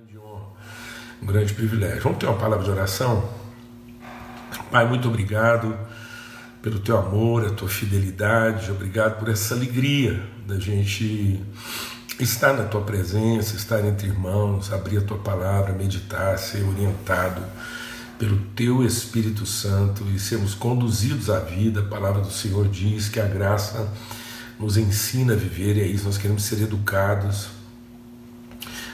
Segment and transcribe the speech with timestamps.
[0.00, 0.46] grande honra,
[1.22, 2.02] um grande privilégio.
[2.02, 3.28] Vamos ter uma palavra de oração?
[4.70, 5.76] Pai, muito obrigado
[6.62, 11.38] pelo teu amor, a tua fidelidade, obrigado por essa alegria da gente
[12.18, 17.42] estar na tua presença, estar entre irmãos, abrir a tua palavra, meditar, ser orientado
[18.18, 21.80] pelo teu Espírito Santo e sermos conduzidos à vida.
[21.80, 23.92] A palavra do Senhor diz que a graça
[24.58, 27.59] nos ensina a viver e é isso, nós queremos ser educados.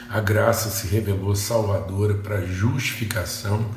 [0.09, 3.69] A graça se revelou salvadora para justificação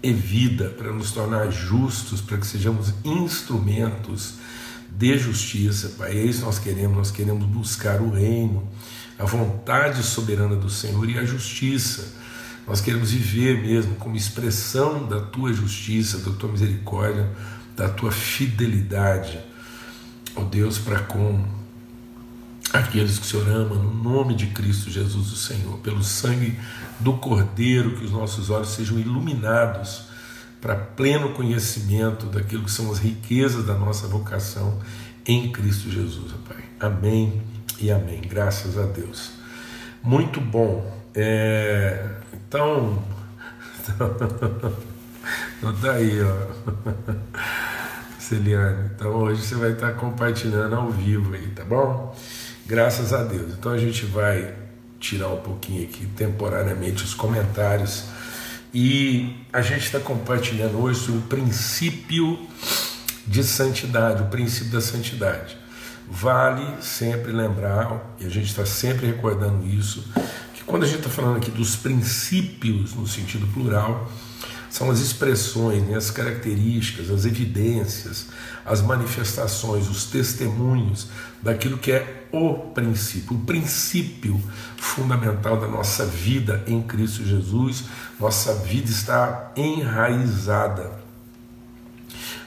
[0.00, 4.34] e vida, para nos tornar justos, para que sejamos instrumentos
[4.88, 6.18] de justiça, Pai.
[6.18, 8.68] É isso nós queremos, nós queremos buscar o reino,
[9.18, 12.14] a vontade soberana do Senhor e a justiça.
[12.66, 17.28] Nós queremos viver mesmo como expressão da tua justiça, da tua misericórdia,
[17.76, 19.40] da tua fidelidade,
[20.36, 21.44] ó Deus, para com
[22.72, 26.58] aqueles que o Senhor ama, no nome de Cristo Jesus, o Senhor, pelo sangue
[26.98, 30.04] do Cordeiro, que os nossos olhos sejam iluminados
[30.60, 34.78] para pleno conhecimento daquilo que são as riquezas da nossa vocação
[35.26, 36.64] em Cristo Jesus, Pai.
[36.80, 37.42] Amém
[37.80, 38.20] e amém.
[38.20, 39.32] Graças a Deus.
[40.02, 40.90] Muito bom.
[41.14, 42.08] É...
[42.32, 43.02] Então,
[45.58, 46.46] então tá aí, ó.
[48.18, 48.90] Celiane.
[48.94, 52.16] Então hoje você vai estar compartilhando ao vivo aí, tá bom?
[52.66, 53.52] Graças a Deus.
[53.52, 54.54] Então a gente vai
[55.00, 58.04] tirar um pouquinho aqui temporariamente os comentários
[58.72, 62.38] e a gente está compartilhando hoje o princípio
[63.26, 65.56] de santidade, o princípio da santidade.
[66.08, 70.04] Vale sempre lembrar, e a gente está sempre recordando isso,
[70.54, 74.10] que quando a gente está falando aqui dos princípios no sentido plural,
[74.72, 78.28] são as expressões, né, as características, as evidências,
[78.64, 81.08] as manifestações, os testemunhos
[81.42, 84.42] daquilo que é o princípio, o princípio
[84.78, 87.84] fundamental da nossa vida em Cristo Jesus.
[88.18, 90.90] Nossa vida está enraizada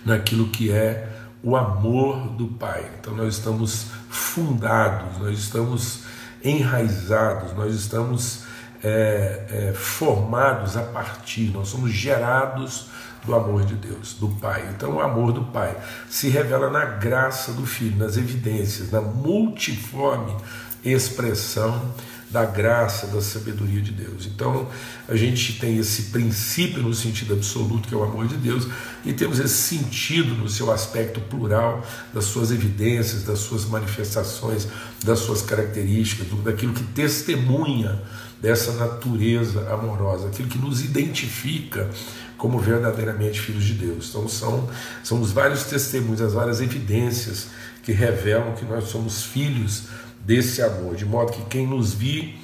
[0.03, 1.07] naquilo que é
[1.43, 2.89] o amor do Pai.
[2.99, 5.99] Então nós estamos fundados, nós estamos
[6.43, 8.44] enraizados, nós estamos
[8.87, 12.85] é, é, formados a partir, nós somos gerados
[13.25, 14.69] do amor de Deus, do Pai.
[14.75, 15.75] Então, o amor do Pai
[16.07, 20.35] se revela na graça do Filho, nas evidências, na multiforme
[20.83, 21.95] expressão
[22.29, 24.27] da graça, da sabedoria de Deus.
[24.27, 24.67] Então,
[25.07, 28.67] a gente tem esse princípio no sentido absoluto, que é o amor de Deus,
[29.03, 34.67] e temos esse sentido no seu aspecto plural, das suas evidências, das suas manifestações,
[35.03, 37.99] das suas características, daquilo que testemunha
[38.41, 41.89] dessa natureza amorosa, aquilo que nos identifica
[42.37, 44.09] como verdadeiramente filhos de Deus.
[44.09, 44.69] Então são,
[45.03, 47.47] são os vários testemunhos, as várias evidências
[47.83, 49.83] que revelam que nós somos filhos
[50.19, 52.39] desse amor, de modo que quem nos vi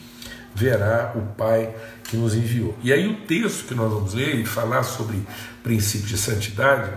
[0.54, 2.78] verá o Pai que nos enviou.
[2.84, 5.18] E aí o texto que nós vamos ler e falar sobre
[5.64, 6.92] princípio de santidade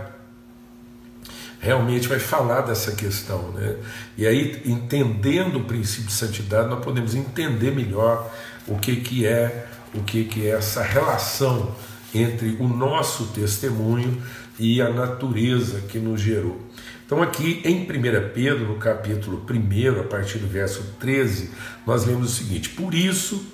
[1.61, 3.77] realmente vai falar dessa questão, né?
[4.19, 8.31] E aí entendendo o princípio de santidade nós podemos entender melhor
[8.67, 11.75] o que que é o que que é essa relação
[12.15, 14.21] entre o nosso testemunho
[14.59, 16.61] e a natureza que nos gerou.
[17.07, 17.87] Então, aqui em 1
[18.33, 21.51] Pedro, no capítulo 1, a partir do verso 13,
[21.87, 23.45] nós lemos o seguinte: Por isso,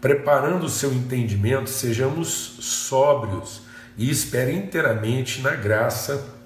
[0.00, 3.62] preparando o seu entendimento, sejamos sóbrios
[3.98, 6.39] e esperem inteiramente na graça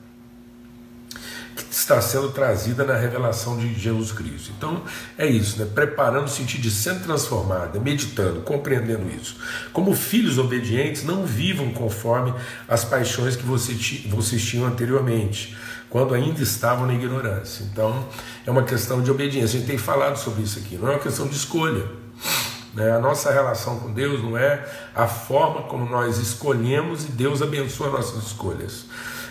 [1.78, 4.52] está sendo trazida na revelação de Jesus Cristo.
[4.56, 4.82] Então
[5.18, 5.68] é isso, né?
[5.72, 9.36] preparando o sentido de sendo transformado, meditando, compreendendo isso.
[9.72, 12.32] Como filhos obedientes, não vivam conforme
[12.68, 15.56] as paixões que vocês tinham anteriormente,
[15.90, 17.64] quando ainda estavam na ignorância.
[17.70, 18.06] Então
[18.46, 19.56] é uma questão de obediência.
[19.56, 21.84] A gente tem falado sobre isso aqui, não é uma questão de escolha.
[22.72, 22.90] Né?
[22.90, 24.64] A nossa relação com Deus não é
[24.94, 28.86] a forma como nós escolhemos e Deus abençoa nossas escolhas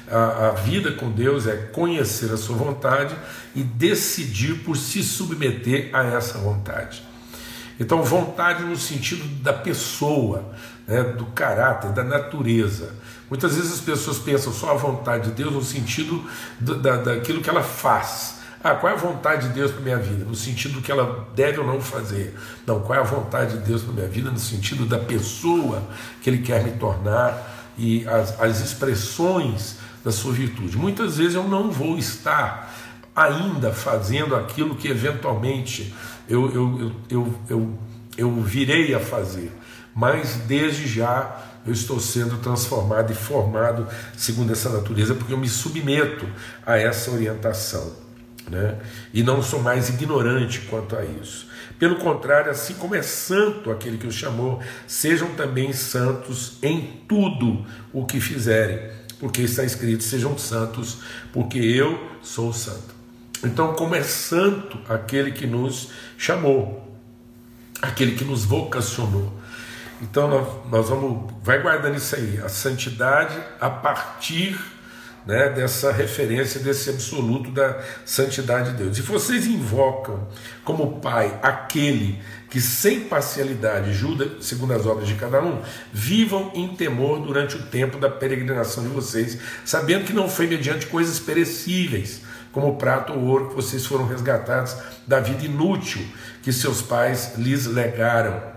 [0.09, 3.16] a, a vida com Deus é conhecer a sua vontade
[3.56, 7.03] e decidir por se submeter a essa vontade.
[7.80, 10.53] Então, vontade no sentido da pessoa,
[10.88, 12.94] né, do caráter, da natureza.
[13.29, 16.23] Muitas vezes as pessoas pensam só a vontade de Deus no sentido
[16.59, 18.41] do, da, daquilo que ela faz.
[18.64, 20.23] Ah, qual é a vontade de Deus para minha vida?
[20.23, 22.34] No sentido do que ela deve ou não fazer.
[22.66, 24.32] Não, qual é a vontade de Deus para minha vida?
[24.32, 25.84] No sentido da pessoa
[26.22, 30.78] que Ele quer me tornar e as, as expressões da sua virtude.
[30.78, 32.73] Muitas vezes eu não vou estar
[33.16, 35.94] ainda fazendo aquilo que eventualmente
[36.28, 37.79] eu, eu, eu, eu,
[38.17, 39.52] eu, virei a fazer,
[39.94, 45.47] mas desde já eu estou sendo transformado e formado segundo essa natureza, porque eu me
[45.47, 46.28] submeto
[46.66, 48.03] a essa orientação.
[48.49, 48.78] Né?
[49.14, 51.47] E não sou mais ignorante quanto a isso.
[51.79, 57.66] Pelo contrário, assim como é santo aquele que os chamou, sejam também santos em tudo
[57.91, 58.90] o que fizerem,
[59.23, 60.97] porque está escrito: sejam santos,
[61.31, 62.93] porque eu sou santo.
[63.41, 66.93] Então, como é santo aquele que nos chamou,
[67.81, 69.31] aquele que nos vocacionou.
[70.02, 74.59] Então, nós, nós vamos, vai guardando isso aí, a santidade a partir
[75.25, 78.97] né, dessa referência, desse absoluto da santidade de Deus.
[78.97, 80.28] E vocês invocam
[80.64, 85.61] como Pai aquele que, sem parcialidade, julga segundo as obras de cada um,
[85.91, 90.85] vivam em temor durante o tempo da peregrinação de vocês, sabendo que não foi mediante
[90.85, 92.22] coisas perecíveis,
[92.52, 94.75] como o prato ou ouro, que vocês foram resgatados
[95.08, 96.05] da vida inútil
[96.43, 98.53] que seus pais lhes legaram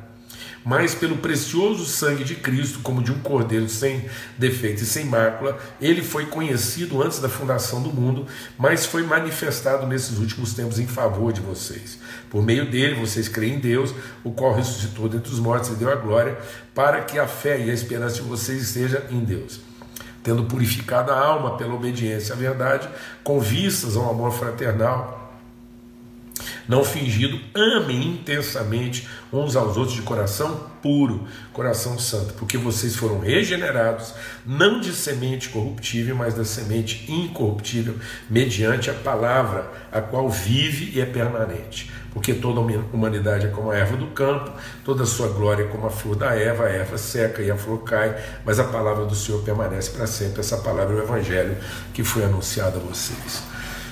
[0.67, 4.05] mas pelo precioso sangue de Cristo, como de um cordeiro sem
[4.37, 8.27] defeito e sem mácula, ele foi conhecido antes da fundação do mundo,
[8.59, 12.01] mas foi manifestado nesses últimos tempos em favor de vocês.
[12.29, 15.89] Por meio dele, vocês creem em Deus, o qual ressuscitou dentre os mortos e deu
[15.89, 16.37] a glória,
[16.75, 19.61] para que a fé e a esperança de vocês esteja em Deus
[20.25, 22.89] tendo purificado a alma pela obediência à verdade,
[23.23, 25.16] com vistas ao amor fraternal
[26.69, 33.19] não fingido, amem intensamente uns aos outros de coração puro, coração santo, porque vocês foram
[33.19, 34.15] regenerados,
[34.45, 37.97] não de semente corruptível, mas da semente incorruptível,
[38.31, 41.91] mediante a palavra, a qual vive e é permanente.
[42.13, 42.63] Porque toda a
[42.95, 44.51] humanidade é como a erva do campo,
[44.85, 47.57] toda a sua glória é como a flor da erva, a erva seca e a
[47.57, 50.41] flor cai, mas a palavra do Senhor permanece para sempre.
[50.41, 51.57] Essa palavra é o Evangelho
[51.93, 53.43] que foi anunciado a vocês.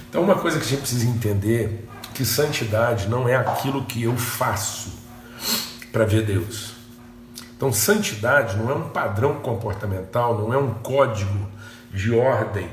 [0.08, 4.16] Então, uma coisa que a gente precisa entender que santidade não é aquilo que eu
[4.16, 4.92] faço
[5.92, 6.74] para ver Deus.
[7.56, 11.48] Então, santidade não é um padrão comportamental, não é um código
[11.92, 12.68] de ordem,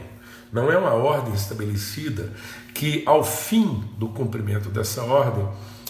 [0.51, 2.31] não é uma ordem estabelecida
[2.73, 5.47] que, ao fim do cumprimento dessa ordem,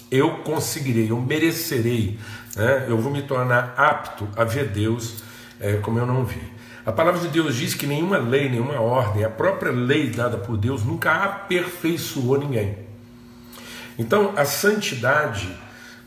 [0.10, 2.20] eu conseguirei, eu merecerei,
[2.56, 2.86] né?
[2.88, 5.24] eu vou me tornar apto a ver Deus
[5.60, 6.42] é, como eu não vi.
[6.86, 10.58] A palavra de Deus diz que nenhuma lei, nenhuma ordem, a própria lei dada por
[10.58, 12.91] Deus nunca aperfeiçoou ninguém.
[14.02, 15.56] Então, a santidade,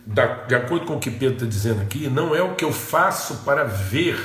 [0.04, 3.44] de acordo com o que Pedro está dizendo aqui, não é o que eu faço
[3.44, 4.18] para ver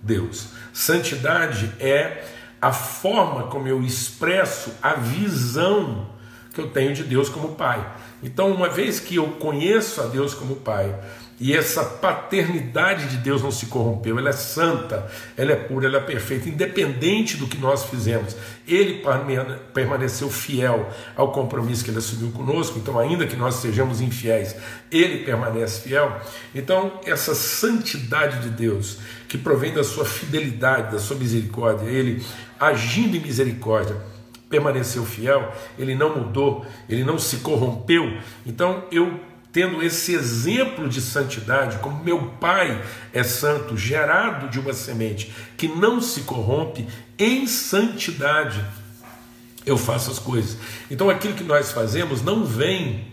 [0.00, 0.50] Deus.
[0.72, 2.24] Santidade é
[2.62, 6.08] a forma como eu expresso a visão
[6.52, 7.84] que eu tenho de Deus como Pai.
[8.22, 10.94] Então, uma vez que eu conheço a Deus como Pai,
[11.38, 15.96] e essa paternidade de Deus não se corrompeu, ela é santa, ela é pura, ela
[15.96, 18.36] é perfeita, independente do que nós fizemos.
[18.68, 19.02] Ele
[19.72, 24.54] permaneceu fiel ao compromisso que ele assumiu conosco, então, ainda que nós sejamos infiéis,
[24.92, 26.20] ele permanece fiel.
[26.54, 32.22] Então, essa santidade de Deus, que provém da sua fidelidade, da sua misericórdia, ele
[32.58, 33.96] agindo em misericórdia,
[34.50, 38.18] permaneceu fiel, ele não mudou, ele não se corrompeu.
[38.44, 39.18] Então, eu
[39.52, 42.82] tendo esse exemplo de santidade, como meu pai
[43.12, 46.86] é santo, gerado de uma semente que não se corrompe,
[47.18, 48.64] em santidade
[49.66, 50.56] eu faço as coisas.
[50.90, 53.08] Então aquilo que nós fazemos não vem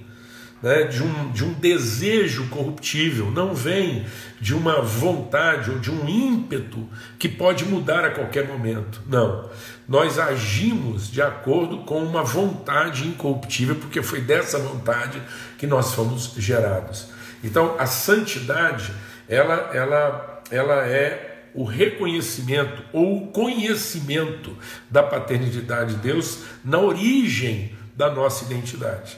[0.62, 4.06] né, de, um, de um desejo corruptível, não vem
[4.40, 6.88] de uma vontade ou de um ímpeto
[7.18, 9.02] que pode mudar a qualquer momento.
[9.08, 9.50] Não.
[9.88, 15.22] Nós agimos de acordo com uma vontade incorruptível, porque foi dessa vontade
[15.58, 17.08] que nós fomos gerados.
[17.44, 18.92] Então, a santidade,
[19.28, 24.56] ela, ela, ela é o reconhecimento ou o conhecimento
[24.90, 29.18] da paternidade de Deus na origem da nossa identidade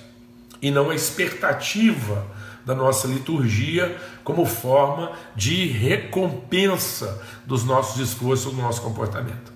[0.61, 2.25] e não a expectativa
[2.65, 3.97] da nossa liturgia
[4.29, 9.51] como forma de recompensa dos nossos esforços, do nosso comportamento.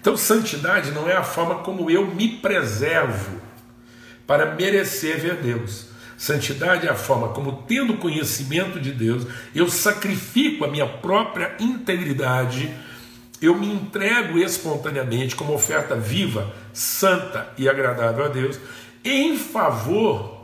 [0.00, 3.38] Então, santidade não é a forma como eu me preservo
[4.26, 5.88] para merecer ver Deus.
[6.16, 12.74] Santidade é a forma como, tendo conhecimento de Deus, eu sacrifico a minha própria integridade,
[13.42, 18.58] eu me entrego espontaneamente como oferta viva, santa e agradável a Deus,
[19.04, 20.37] em favor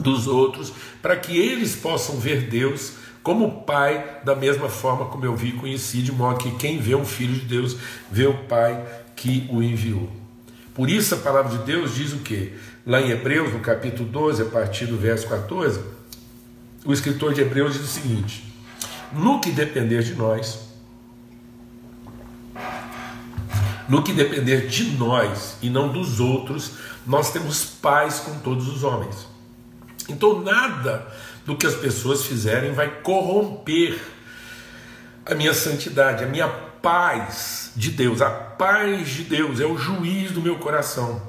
[0.00, 5.36] dos outros, para que eles possam ver Deus como Pai, da mesma forma como eu
[5.36, 7.76] vi e conheci, de modo que quem vê um Filho de Deus
[8.10, 8.82] vê o Pai
[9.14, 10.10] que o enviou.
[10.74, 12.54] Por isso a palavra de Deus diz o que?
[12.86, 15.80] Lá em Hebreus, no capítulo 12, a partir do verso 14,
[16.84, 18.44] o escritor de Hebreus diz o seguinte:
[19.12, 20.60] No que depender de nós,
[23.88, 26.72] no que depender de nós e não dos outros,
[27.06, 29.26] nós temos paz com todos os homens.
[30.08, 31.06] Então, nada
[31.44, 34.00] do que as pessoas fizerem vai corromper
[35.24, 38.22] a minha santidade, a minha paz de Deus.
[38.22, 41.20] A paz de Deus é o juiz do meu coração.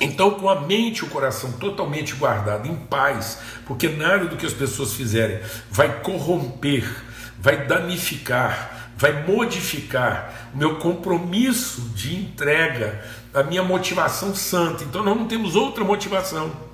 [0.00, 4.46] Então, com a mente e o coração totalmente guardado em paz, porque nada do que
[4.46, 6.90] as pessoas fizerem vai corromper,
[7.38, 13.02] vai danificar, vai modificar o meu compromisso de entrega,
[13.34, 14.84] a minha motivação santa.
[14.84, 16.69] Então, nós não temos outra motivação.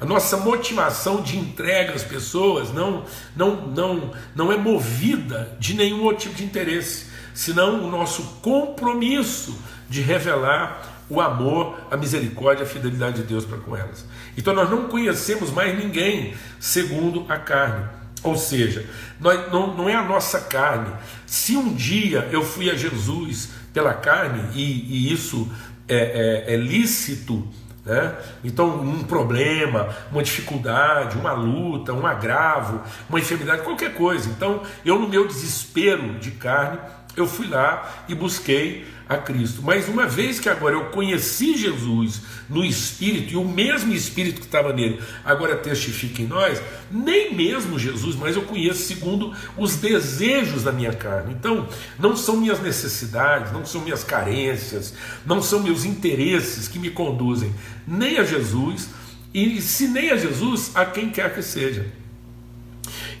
[0.00, 6.04] A nossa motivação de entrega às pessoas não, não, não, não é movida de nenhum
[6.04, 12.68] outro tipo de interesse, senão o nosso compromisso de revelar o amor, a misericórdia, a
[12.68, 14.04] fidelidade de Deus para com elas.
[14.36, 17.88] Então nós não conhecemos mais ninguém segundo a carne.
[18.22, 18.84] Ou seja,
[19.20, 20.92] nós, não, não é a nossa carne.
[21.26, 25.50] Se um dia eu fui a Jesus pela carne, e, e isso
[25.88, 27.46] é, é, é lícito,
[27.86, 28.14] né?
[28.42, 34.28] Então, um problema, uma dificuldade, uma luta, um agravo, uma enfermidade, qualquer coisa.
[34.28, 36.78] Então, eu, no meu desespero de carne,
[37.16, 39.62] eu fui lá e busquei a Cristo.
[39.62, 44.46] Mas uma vez que agora eu conheci Jesus no Espírito, e o mesmo Espírito que
[44.46, 50.64] estava nele agora testifica em nós, nem mesmo Jesus, mas eu conheço segundo os desejos
[50.64, 51.32] da minha carne.
[51.32, 51.68] Então,
[51.98, 54.92] não são minhas necessidades, não são minhas carências,
[55.24, 57.54] não são meus interesses que me conduzem
[57.86, 58.88] nem a Jesus,
[59.32, 61.86] e se nem a Jesus, a quem quer que seja.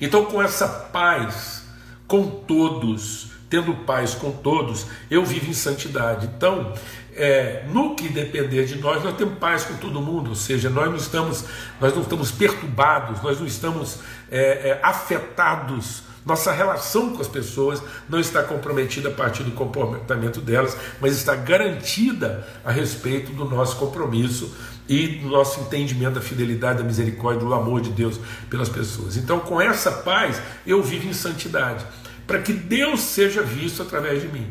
[0.00, 1.64] Então, com essa paz
[2.06, 6.26] com todos, tendo paz com todos, eu vivo em santidade.
[6.36, 6.72] Então,
[7.14, 10.88] é, no que depender de nós, nós temos paz com todo mundo, ou seja, nós
[10.88, 11.44] não estamos,
[11.80, 14.00] nós não estamos perturbados, nós não estamos
[14.30, 16.02] é, é, afetados.
[16.26, 21.36] Nossa relação com as pessoas não está comprometida a partir do comportamento delas, mas está
[21.36, 24.52] garantida a respeito do nosso compromisso
[24.88, 28.18] e do nosso entendimento da fidelidade, da misericórdia, do amor de Deus
[28.50, 29.16] pelas pessoas.
[29.16, 31.86] Então, com essa paz, eu vivo em santidade
[32.26, 34.50] para que Deus seja visto através de mim.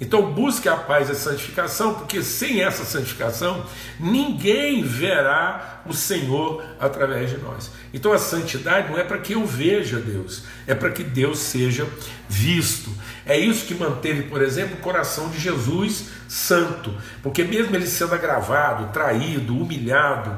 [0.00, 3.64] Então busque a paz e a santificação, porque sem essa santificação
[3.98, 7.70] ninguém verá o Senhor através de nós.
[7.92, 11.86] Então a santidade não é para que eu veja Deus, é para que Deus seja
[12.28, 12.90] visto.
[13.24, 18.14] É isso que manteve, por exemplo, o coração de Jesus santo, porque mesmo ele sendo
[18.14, 20.36] agravado, traído, humilhado,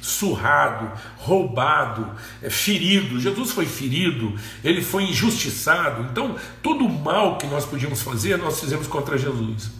[0.00, 2.10] surrado, roubado,
[2.42, 3.20] é, ferido.
[3.20, 6.02] Jesus foi ferido, ele foi injustiçado.
[6.10, 9.70] Então, todo o mal que nós podíamos fazer, nós fizemos contra Jesus.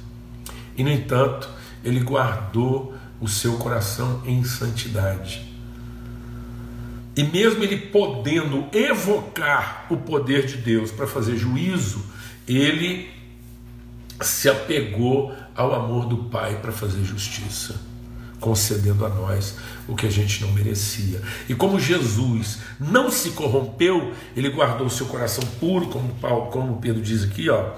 [0.77, 1.49] E, no entanto,
[1.85, 5.47] ele guardou o seu coração em santidade.
[7.17, 12.05] E mesmo ele podendo evocar o poder de Deus para fazer juízo,
[12.47, 13.11] ele
[14.21, 17.88] se apegou ao amor do Pai para fazer justiça
[18.40, 21.21] concedendo a nós o que a gente não merecia.
[21.49, 27.02] E como Jesus não se corrompeu, ele guardou seu coração puro, como Paulo, como Pedro
[27.02, 27.73] diz aqui, ó.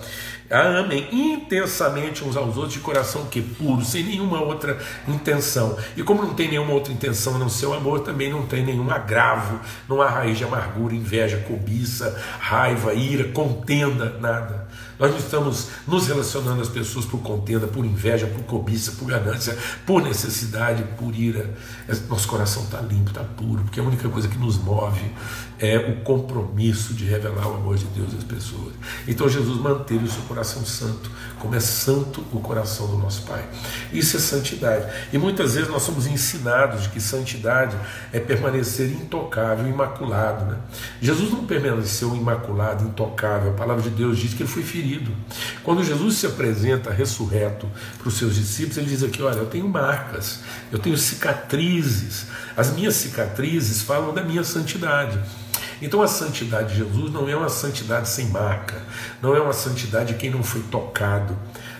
[0.50, 4.76] Amem intensamente uns aos outros de coração que puro, sem nenhuma outra
[5.06, 5.78] intenção.
[5.96, 9.60] E como não tem nenhuma outra intenção não seu amor, também não tem nenhum agravo,
[9.88, 14.66] não há raiz de amargura, inveja, cobiça, raiva, ira, contenda, nada.
[15.00, 19.56] Nós não estamos nos relacionando às pessoas por contenda, por inveja, por cobiça, por ganância,
[19.86, 21.54] por necessidade, por ira.
[22.06, 25.10] Nosso coração está limpo, está puro, porque a única coisa que nos move
[25.58, 28.74] é o compromisso de revelar o amor de Deus às pessoas.
[29.08, 33.44] Então Jesus manteve o seu coração santo, como é santo o coração do nosso Pai.
[33.92, 34.86] Isso é santidade.
[35.12, 37.76] E muitas vezes nós somos ensinados de que santidade
[38.12, 40.44] é permanecer intocável, imaculado.
[40.44, 40.58] Né?
[41.00, 43.50] Jesus não permaneceu imaculado, intocável.
[43.50, 44.89] A palavra de Deus diz que ele foi ferido.
[45.62, 47.68] Quando Jesus se apresenta ressurreto
[47.98, 50.40] para os seus discípulos, ele diz aqui: Olha, eu tenho marcas,
[50.72, 52.26] eu tenho cicatrizes.
[52.56, 55.18] As minhas cicatrizes falam da minha santidade.
[55.82, 58.82] Então a santidade de Jesus não é uma santidade sem marca,
[59.22, 61.36] não é uma santidade de quem não foi tocado,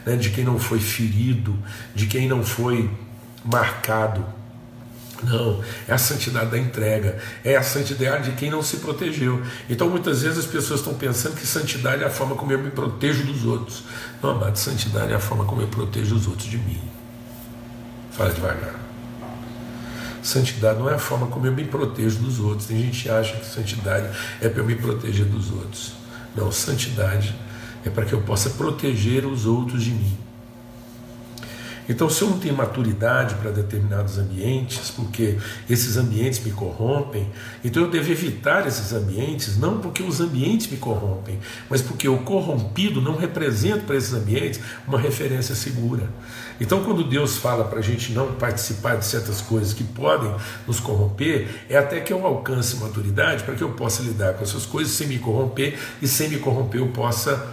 [0.07, 1.57] né, de quem não foi ferido,
[1.95, 2.91] de quem não foi
[3.45, 4.25] marcado.
[5.23, 9.43] Não, é a santidade da entrega, é a santidade de quem não se protegeu.
[9.69, 12.71] Então muitas vezes as pessoas estão pensando que santidade é a forma como eu me
[12.71, 13.85] protejo dos outros.
[14.23, 16.81] Não, amado, santidade é a forma como eu protejo os outros de mim.
[18.13, 18.75] Fala devagar.
[20.23, 22.67] Santidade não é a forma como eu me protejo dos outros.
[22.67, 24.09] Tem gente que acha que santidade
[24.41, 25.93] é para eu me proteger dos outros.
[26.37, 27.35] Não, santidade
[27.85, 30.30] é para que eu possa proteger os outros de mim.
[31.91, 35.37] Então, se eu não tenho maturidade para determinados ambientes, porque
[35.69, 37.27] esses ambientes me corrompem,
[37.65, 42.19] então eu devo evitar esses ambientes, não porque os ambientes me corrompem, mas porque o
[42.19, 46.09] corrompido não representa para esses ambientes uma referência segura.
[46.61, 50.33] Então, quando Deus fala para a gente não participar de certas coisas que podem
[50.69, 54.65] nos corromper, é até que eu alcance maturidade para que eu possa lidar com essas
[54.65, 57.49] coisas sem me corromper e sem me corromper eu possa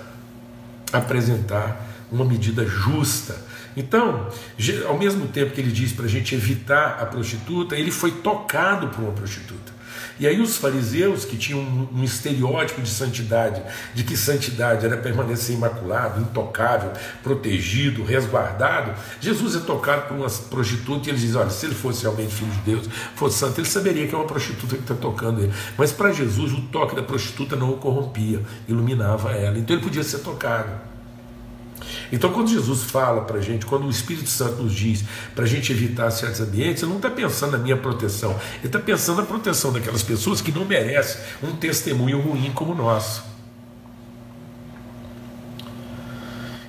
[0.93, 4.27] apresentar uma medida justa Então,
[4.87, 8.87] ao mesmo tempo que ele diz para a gente evitar a prostituta, ele foi tocado
[8.87, 9.77] por uma prostituta.
[10.19, 11.59] E aí os fariseus, que tinham
[11.93, 13.61] um, estereótipo de santidade,
[13.93, 16.91] de que santidade era permanecer imaculado, intocável,
[17.21, 22.01] protegido, resguardado, Jesus é tocado por uma prostituta e eles dizem, olha, se ele fosse
[22.01, 25.41] realmente filho de Deus, fosse santo, ele saberia que é uma prostituta que está tocando
[25.41, 25.53] ele.
[25.77, 29.59] Mas para Jesus o toque da prostituta não o corrompia, iluminava ela.
[29.59, 30.86] Então ele podia ser tocado.
[32.11, 35.03] Então, quando Jesus fala para a gente, quando o Espírito Santo nos diz
[35.35, 38.79] para a gente evitar certos ambientes, ele não está pensando na minha proteção, ele está
[38.79, 43.36] pensando na proteção daquelas pessoas que não merecem um testemunho ruim como o nosso.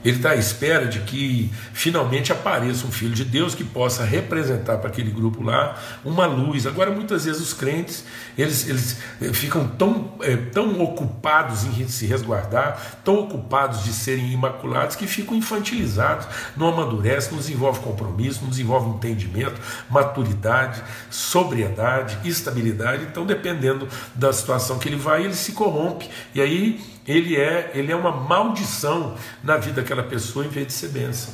[0.08, 4.78] Ele está à espera de que finalmente apareça um filho de Deus que possa representar
[4.78, 6.66] para aquele grupo lá uma luz.
[6.66, 12.06] Agora, muitas vezes os crentes eles, eles eh, ficam tão, é, tão ocupados em se
[12.06, 18.48] resguardar, tão ocupados de serem imaculados, que ficam infantilizados, não amadurecem, não desenvolvem compromisso, não
[18.48, 19.60] desenvolvem entendimento,
[19.90, 23.04] maturidade, sobriedade, estabilidade.
[23.04, 26.08] Então, dependendo da situação que ele vai, ele se corrompe.
[26.34, 30.72] E aí ele é, ele é uma maldição na vida daquela pessoa em vez de
[30.74, 31.32] ser bênção.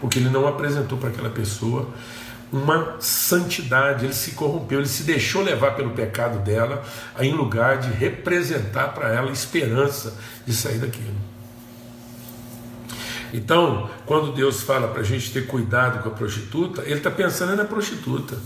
[0.00, 1.92] Porque ele não apresentou para aquela pessoa
[2.52, 6.84] uma santidade, ele se corrompeu, ele se deixou levar pelo pecado dela,
[7.18, 11.16] em lugar de representar para ela a esperança de sair daquilo.
[13.32, 17.56] Então, quando Deus fala para a gente ter cuidado com a prostituta, Ele está pensando
[17.56, 18.36] na prostituta.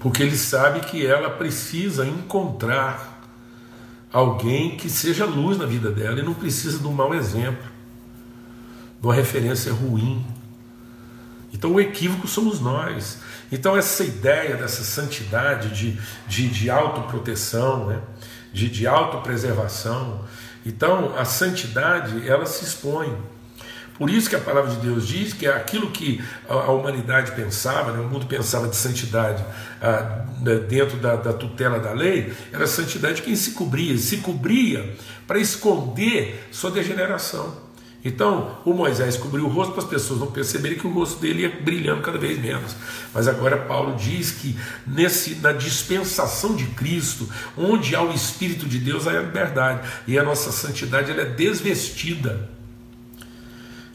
[0.00, 3.20] Porque Ele sabe que ela precisa encontrar
[4.12, 7.70] alguém que seja luz na vida dela e não precisa de um mau exemplo
[9.00, 10.24] de uma referência ruim.
[11.52, 13.18] Então o equívoco somos nós.
[13.50, 18.00] Então essa ideia dessa santidade de, de, de autoproteção, né?
[18.52, 20.24] de, de autopreservação.
[20.64, 23.16] Então a santidade ela se expõe.
[24.00, 27.92] Por isso que a palavra de Deus diz que é aquilo que a, humanidade pensava,
[27.92, 29.44] né, o mundo pensava de santidade
[29.78, 33.98] ah, né, dentro da, da, tutela da lei, era a santidade de quem se cobria,
[33.98, 37.54] se cobria para esconder sua degeneração.
[38.02, 41.42] Então, o Moisés cobriu o rosto para as pessoas não perceberem que o rosto dele
[41.42, 42.74] ia brilhando cada vez menos.
[43.12, 48.78] Mas agora Paulo diz que nesse, na dispensação de Cristo, onde há o Espírito de
[48.78, 49.86] Deus, há a liberdade.
[50.06, 52.48] E a nossa santidade ela é desvestida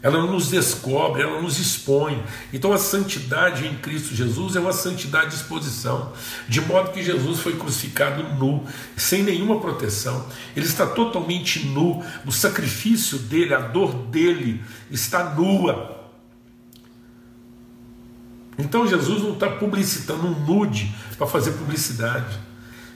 [0.06, 2.22] ela nos descobre, ela nos expõe.
[2.52, 6.12] Então a santidade em Cristo Jesus é uma santidade de exposição,
[6.48, 8.64] de modo que Jesus foi crucificado nu,
[8.96, 10.24] sem nenhuma proteção.
[10.54, 16.06] Ele está totalmente nu, o sacrifício dele, a dor dele está nua.
[18.56, 22.45] Então Jesus não está publicitando um nude para fazer publicidade.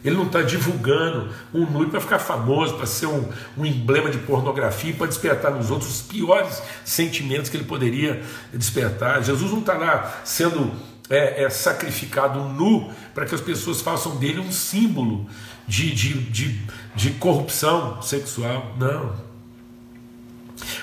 [0.05, 4.19] Ele não está divulgando um nude para ficar famoso, para ser um, um emblema de
[4.19, 9.23] pornografia, para despertar nos outros os piores sentimentos que ele poderia despertar.
[9.23, 10.73] Jesus não está lá sendo
[11.11, 15.27] é, é, sacrificado nu para que as pessoas façam dele um símbolo
[15.69, 16.61] de, de, de,
[16.95, 18.75] de corrupção sexual.
[18.79, 19.15] Não.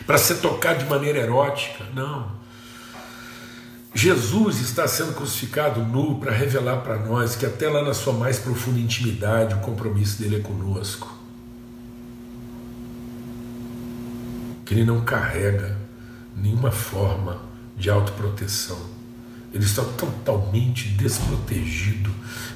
[0.05, 1.85] Para ser tocado de maneira erótica.
[1.93, 2.36] Não.
[3.93, 8.37] Jesus está sendo crucificado nu para revelar para nós que até lá na sua mais
[8.37, 11.15] profunda intimidade o compromisso dele é conosco.
[14.65, 15.77] Que ele não carrega
[16.35, 17.41] nenhuma forma
[17.77, 18.77] de autoproteção.
[19.53, 22.11] Ele está totalmente desprotegido,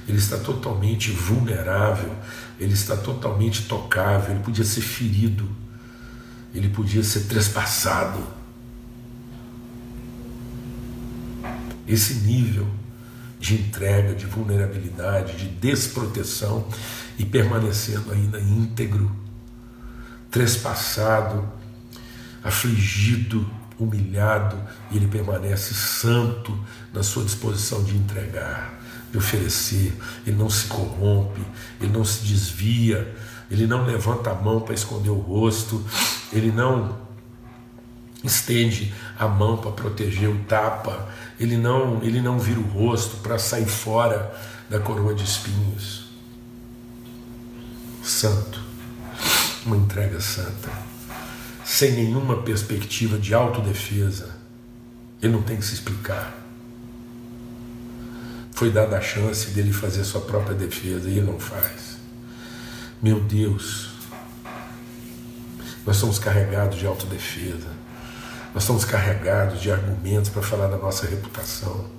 [0.07, 2.13] ele está totalmente vulnerável,
[2.59, 5.49] ele está totalmente tocável, ele podia ser ferido,
[6.53, 8.40] ele podia ser trespassado
[11.87, 12.67] esse nível
[13.39, 16.67] de entrega, de vulnerabilidade, de desproteção
[17.17, 19.11] e permanecendo ainda íntegro,
[20.29, 21.47] trespassado,
[22.43, 23.45] afligido,
[23.79, 24.57] humilhado,
[24.91, 26.57] e ele permanece santo
[26.93, 28.79] na sua disposição de entregar,
[29.11, 29.93] de oferecer.
[30.25, 31.41] Ele não se corrompe,
[31.79, 33.13] ele não se desvia,
[33.49, 35.83] ele não levanta a mão para esconder o rosto,
[36.31, 37.01] ele não
[38.23, 41.09] estende a mão para proteger o tapa,
[41.41, 44.31] ele não, ele não vira o rosto para sair fora
[44.69, 46.05] da coroa de espinhos.
[48.03, 48.61] Santo,
[49.65, 50.69] uma entrega santa,
[51.65, 54.29] sem nenhuma perspectiva de autodefesa.
[55.19, 56.31] Ele não tem que se explicar.
[58.51, 61.97] Foi dada a chance dele fazer sua própria defesa e ele não faz.
[63.01, 63.89] Meu Deus,
[65.87, 67.80] nós somos carregados de autodefesa.
[68.53, 71.89] Nós estamos carregados de argumentos para falar da nossa reputação.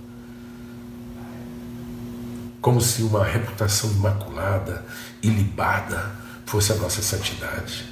[2.61, 4.85] Como se uma reputação imaculada,
[5.23, 6.13] ilibada,
[6.45, 7.87] fosse a nossa santidade.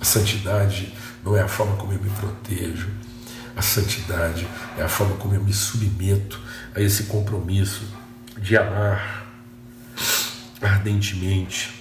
[0.00, 2.88] A santidade não é a forma como eu me protejo.
[3.56, 4.46] A santidade
[4.78, 6.40] é a forma como eu me submeto
[6.74, 7.82] a esse compromisso
[8.36, 9.26] de amar
[10.62, 11.74] ardentemente,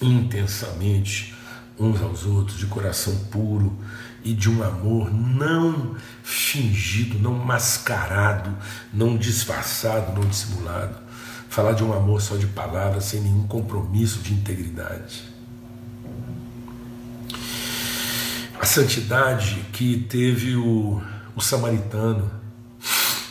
[0.00, 1.34] intensamente
[1.80, 3.74] uns aos outros, de coração puro
[4.22, 8.54] e de um amor não fingido, não mascarado,
[8.92, 10.98] não disfarçado, não dissimulado.
[11.48, 15.24] Falar de um amor só de palavras, sem nenhum compromisso de integridade.
[18.60, 21.02] A santidade que teve o,
[21.34, 22.30] o samaritano.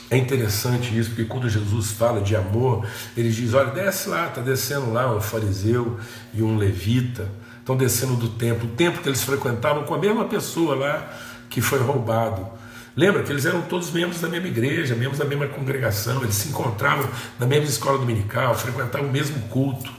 [0.09, 2.83] É interessante isso, porque quando Jesus fala de amor,
[3.15, 5.99] ele diz: Olha, desce lá, está descendo lá um fariseu
[6.33, 7.29] e um levita
[7.69, 11.13] estão descendo do templo, o templo que eles frequentavam com a mesma pessoa lá
[11.49, 12.47] que foi roubado.
[12.95, 16.49] Lembra que eles eram todos membros da mesma igreja, membros da mesma congregação, eles se
[16.49, 17.07] encontravam
[17.39, 19.91] na mesma escola dominical, frequentavam o mesmo culto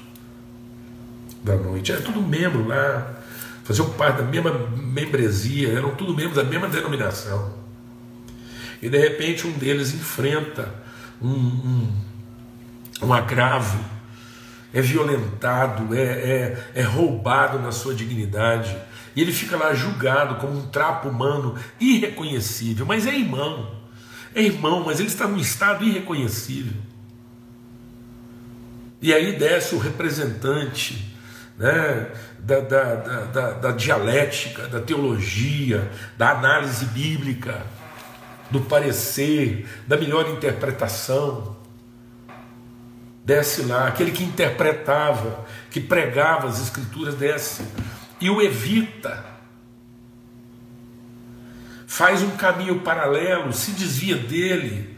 [1.44, 1.92] da noite.
[1.92, 3.20] Era tudo membro lá,
[3.62, 7.54] faziam parte da mesma membresia, eram tudo membros da mesma denominação.
[8.82, 10.74] E de repente um deles enfrenta
[11.22, 11.92] um, um,
[13.02, 13.78] um agravo
[14.72, 18.76] é violentado, é, é, é roubado na sua dignidade.
[19.14, 22.86] E ele fica lá julgado como um trapo humano irreconhecível.
[22.86, 23.74] Mas é irmão,
[24.34, 26.80] é irmão, mas ele está num estado irreconhecível.
[29.02, 31.14] E aí desce o representante
[31.58, 37.62] né, da, da, da, da, dialética, da teologia, da análise bíblica,
[38.50, 41.59] do parecer, da melhor interpretação
[43.24, 47.62] desce lá, aquele que interpretava, que pregava as escrituras, desce
[48.20, 49.24] e o evita.
[51.86, 54.96] Faz um caminho paralelo, se desvia dele,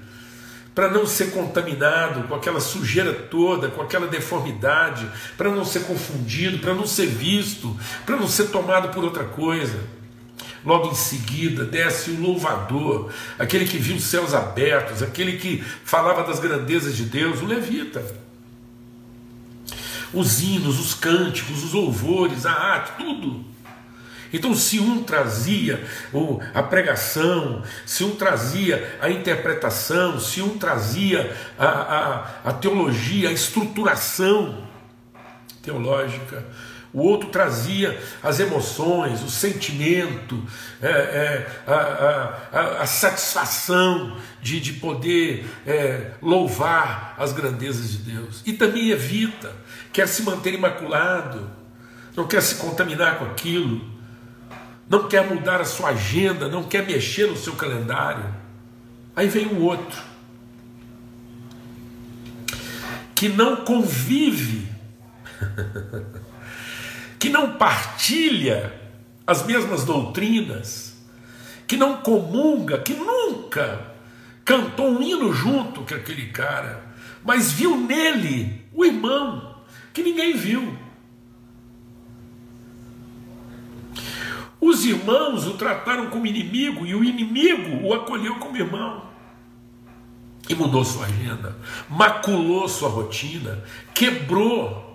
[0.75, 5.07] para não ser contaminado com aquela sujeira toda, com aquela deformidade,
[5.37, 9.79] para não ser confundido, para não ser visto, para não ser tomado por outra coisa.
[10.65, 16.23] Logo em seguida, desce o louvador, aquele que viu os céus abertos, aquele que falava
[16.23, 18.03] das grandezas de Deus, o levita.
[20.15, 23.45] Os hinos, os cânticos, os louvores, a arte, tudo.
[24.33, 25.85] Então, se um trazia
[26.55, 33.33] a pregação, se um trazia a interpretação, se um trazia a, a, a teologia, a
[33.33, 34.63] estruturação
[35.63, 36.47] teológica,
[36.93, 40.43] o outro trazia as emoções, o sentimento,
[40.81, 48.43] é, é, a, a, a, satisfação de, de poder é, louvar as grandezas de Deus.
[48.45, 49.53] E também evita,
[49.91, 51.51] quer se manter imaculado,
[52.15, 53.91] não quer se contaminar com aquilo,
[54.87, 58.27] não quer mudar a sua agenda, não quer mexer no seu calendário.
[59.17, 59.99] Aí vem o outro,
[63.15, 64.71] que não convive.
[67.23, 68.75] que não partilha
[69.25, 71.01] as mesmas doutrinas,
[71.69, 73.95] que não comunga, que nunca
[74.45, 76.85] cantou um hino junto com aquele cara,
[77.25, 79.55] mas viu nele o irmão
[79.95, 80.77] que ninguém viu.
[84.61, 89.05] Os irmãos o trataram como inimigo e o inimigo o acolheu como irmão.
[90.49, 91.57] E mudou sua agenda,
[91.89, 93.63] maculou sua rotina,
[93.95, 94.92] quebrou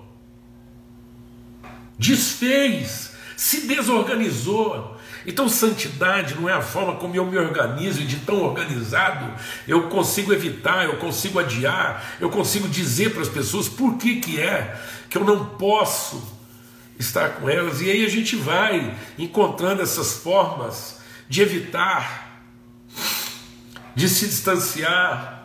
[1.97, 4.97] desfez, se desorganizou.
[5.25, 9.33] Então, santidade não é a forma como eu me organizo e de tão organizado
[9.67, 14.39] eu consigo evitar, eu consigo adiar, eu consigo dizer para as pessoas por que, que
[14.39, 14.79] é
[15.09, 16.37] que eu não posso
[16.97, 17.81] estar com elas.
[17.81, 22.43] E aí a gente vai encontrando essas formas de evitar,
[23.93, 25.36] de se distanciar,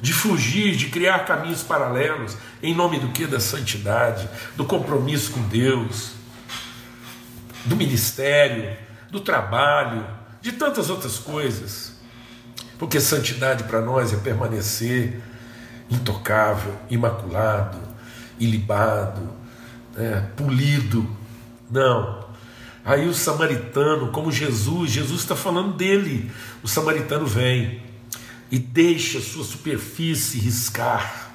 [0.00, 3.26] de fugir, de criar caminhos paralelos, em nome do que?
[3.26, 6.12] Da santidade, do compromisso com Deus,
[7.64, 8.76] do ministério,
[9.10, 10.06] do trabalho,
[10.40, 11.94] de tantas outras coisas.
[12.78, 15.20] Porque santidade para nós é permanecer
[15.90, 17.78] intocável, imaculado,
[18.38, 19.30] ilibado,
[19.96, 21.08] né, polido.
[21.70, 22.26] Não.
[22.84, 26.30] Aí o samaritano, como Jesus, Jesus está falando dele.
[26.62, 27.82] O samaritano vem
[28.50, 31.30] e deixa sua superfície riscar,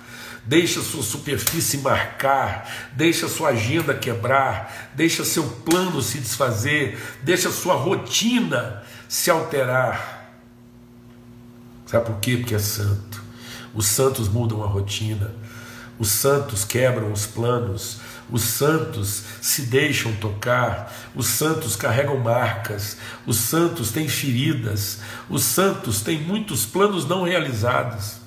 [0.46, 7.76] deixa sua superfície marcar, deixa sua agenda quebrar, deixa seu plano se desfazer, deixa sua
[7.76, 10.34] rotina se alterar.
[11.86, 12.38] Sabe por quê?
[12.38, 13.22] Porque é santo.
[13.74, 15.34] Os santos mudam a rotina,
[16.00, 18.00] os santos quebram os planos,
[18.32, 26.02] os santos se deixam tocar, os santos carregam marcas, os santos têm feridas, os santos
[26.02, 28.22] têm muitos planos não realizados.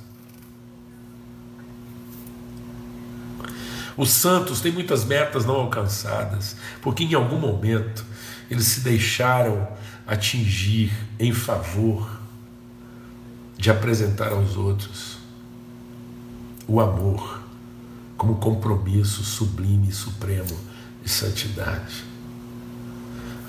[3.96, 8.04] Os santos têm muitas metas não alcançadas, porque em algum momento
[8.50, 9.66] eles se deixaram
[10.06, 12.20] atingir em favor
[13.56, 15.16] de apresentar aos outros
[16.66, 17.43] o amor
[18.16, 20.56] como compromisso sublime e supremo
[21.02, 22.04] de santidade.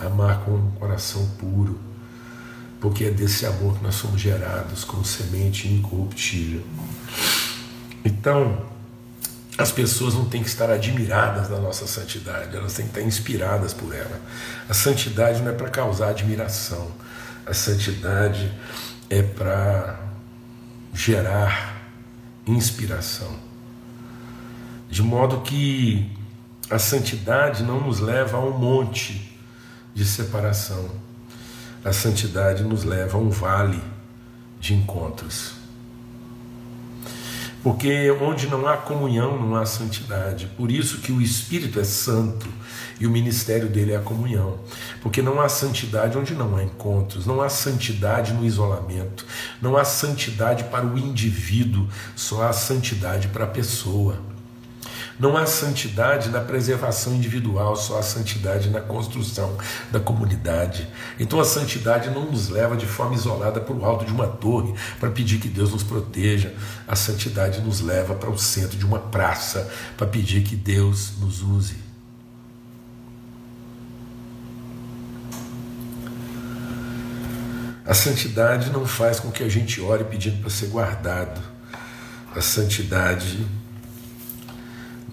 [0.03, 1.79] Amar com um coração puro,
[2.79, 6.63] porque é desse amor que nós somos gerados como semente incorruptível.
[8.03, 8.65] Então,
[9.57, 13.73] as pessoas não têm que estar admiradas da nossa santidade, elas têm que estar inspiradas
[13.73, 14.19] por ela.
[14.67, 16.91] A santidade não é para causar admiração,
[17.45, 18.51] a santidade
[19.09, 19.99] é para
[20.93, 21.89] gerar
[22.45, 23.44] inspiração.
[24.89, 26.09] De modo que
[26.69, 29.39] a santidade não nos leva a um monte
[29.93, 30.89] de separação,
[31.83, 33.81] a santidade nos leva a um vale
[34.59, 35.53] de encontros.
[37.65, 40.47] Porque onde não há comunhão, não há santidade.
[40.55, 42.47] Por isso que o Espírito é santo
[42.99, 44.59] e o ministério dele é a comunhão.
[45.01, 49.25] Porque não há santidade onde não há encontros, não há santidade no isolamento,
[49.59, 54.34] não há santidade para o indivíduo, só há santidade para a pessoa.
[55.17, 59.57] Não há santidade na preservação individual, só há santidade na construção
[59.89, 60.87] da comunidade.
[61.17, 64.73] Então a santidade não nos leva de forma isolada para o alto de uma torre
[64.99, 66.53] para pedir que Deus nos proteja.
[66.85, 71.41] A santidade nos leva para o centro de uma praça para pedir que Deus nos
[71.41, 71.85] use.
[77.85, 81.39] A santidade não faz com que a gente ore pedindo para ser guardado.
[82.35, 83.45] A santidade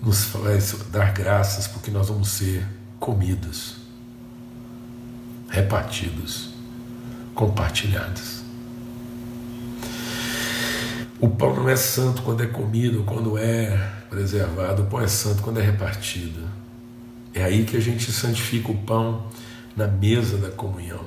[0.02, 2.66] nos faz dar graças porque nós vamos ser
[2.98, 3.76] comidos,
[5.48, 6.50] repartidos,
[7.34, 8.42] compartilhados.
[11.20, 13.78] O pão não é santo quando é comido, quando é
[14.10, 16.42] preservado, o pão é santo quando é repartido.
[17.32, 19.26] É aí que a gente santifica o pão
[19.76, 21.04] na mesa da comunhão.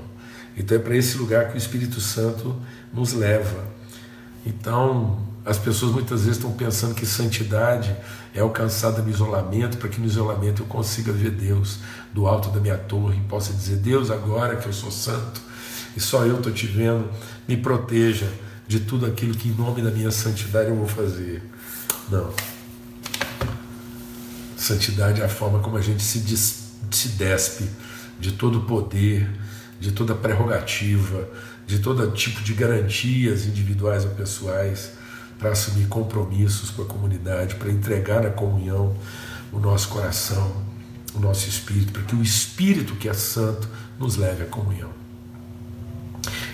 [0.58, 2.56] Então é para esse lugar que o Espírito Santo
[2.94, 3.68] nos leva.
[4.46, 7.96] Então, as pessoas muitas vezes estão pensando que santidade
[8.34, 11.80] é alcançada no isolamento, para que no isolamento eu consiga ver Deus
[12.12, 15.40] do alto da minha torre e possa dizer: Deus, agora que eu sou santo
[15.96, 17.08] e só eu estou te vendo,
[17.48, 18.28] me proteja
[18.68, 21.44] de tudo aquilo que em nome da minha santidade eu vou fazer.
[22.10, 22.34] Não.
[24.58, 27.70] Santidade é a forma como a gente se, des, se despe
[28.20, 29.30] de todo poder,
[29.80, 31.30] de toda prerrogativa,
[31.68, 35.05] de todo tipo de garantias individuais ou pessoais
[35.40, 38.96] para assumir compromissos com a comunidade, para entregar na comunhão
[39.52, 40.64] o nosso coração,
[41.14, 43.68] o nosso espírito, para que o Espírito que é santo
[44.00, 44.90] nos leve à comunhão.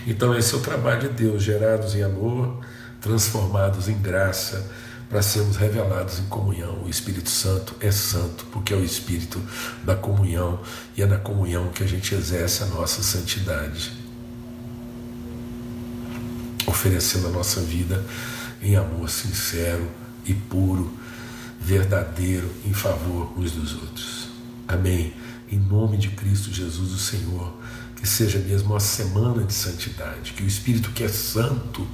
[0.05, 2.59] Então, esse é o trabalho de Deus, gerados em amor,
[2.99, 4.69] transformados em graça,
[5.09, 6.83] para sermos revelados em comunhão.
[6.85, 9.41] O Espírito Santo é santo, porque é o Espírito
[9.83, 10.59] da comunhão,
[10.95, 13.91] e é na comunhão que a gente exerce a nossa santidade,
[16.65, 18.03] oferecendo a nossa vida
[18.61, 19.89] em amor sincero
[20.25, 20.91] e puro,
[21.59, 24.29] verdadeiro em favor uns dos outros.
[24.67, 25.13] Amém.
[25.51, 27.53] Em nome de Cristo Jesus, o Senhor,
[27.95, 31.85] que seja mesmo uma semana de santidade, que o Espírito que é santo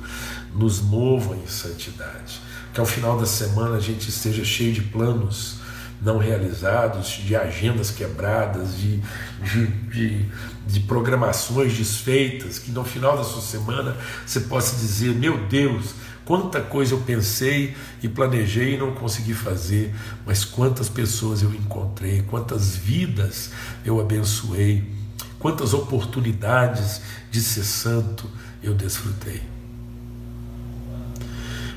[0.53, 2.39] nos mova em santidade,
[2.73, 5.57] que ao final da semana a gente esteja cheio de planos
[6.01, 9.01] não realizados, de agendas quebradas, de,
[9.41, 10.25] de, de,
[10.67, 15.95] de, programações desfeitas, que no final da sua semana você possa dizer: Meu Deus,
[16.27, 22.21] Quanta coisa eu pensei e planejei e não consegui fazer, mas quantas pessoas eu encontrei,
[22.21, 23.51] quantas vidas
[23.85, 24.91] eu abençoei,
[25.39, 26.99] quantas oportunidades
[27.31, 28.29] de ser santo
[28.61, 29.41] eu desfrutei.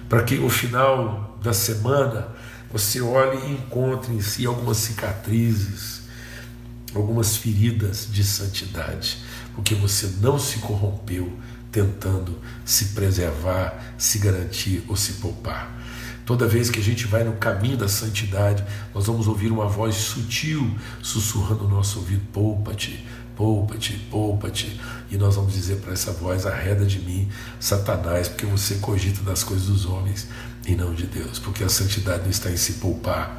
[0.08, 2.26] Para que no final da semana
[2.72, 6.02] você olhe e encontre em si algumas cicatrizes,
[6.92, 9.18] algumas feridas de santidade,
[9.54, 11.38] porque você não se corrompeu
[11.70, 15.78] tentando se preservar, se garantir ou se poupar.
[16.30, 19.96] Toda vez que a gente vai no caminho da santidade, nós vamos ouvir uma voz
[19.96, 23.04] sutil sussurrando no nosso ouvido: poupa-te,
[23.35, 24.80] poupa-te, poupa-te.
[25.11, 27.28] E nós vamos dizer para essa voz: arreda de mim,
[27.59, 30.28] Satanás, porque você cogita das coisas dos homens
[30.66, 31.38] e não de Deus.
[31.40, 33.37] Porque a santidade não está em se poupar,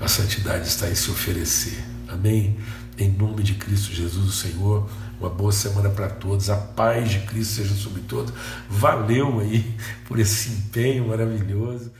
[0.00, 1.84] a santidade está em se oferecer.
[2.08, 2.56] Amém?
[2.96, 4.88] Em nome de Cristo Jesus, o Senhor.
[5.20, 6.48] Uma boa semana para todos.
[6.48, 8.32] A paz de Cristo seja sobre todos.
[8.70, 9.76] Valeu aí
[10.08, 11.92] por esse empenho maravilhoso.